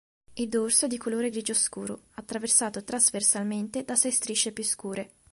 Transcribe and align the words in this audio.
Il 0.33 0.49
dorso 0.49 0.85
è 0.85 0.87
di 0.87 0.97
colore 0.97 1.29
grigio 1.29 1.53
scuro, 1.53 2.05
attraversato 2.13 2.83
trasversalmente 2.83 3.85
da 3.85 3.93
sei 3.95 4.09
strisce 4.09 4.51
più 4.51 4.63
scure. 4.63 5.13